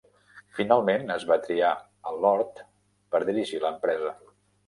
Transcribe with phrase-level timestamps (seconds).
[0.59, 1.69] Finalment, es va triar
[2.11, 2.63] a Lord
[3.15, 4.15] per dirigir l'empresa.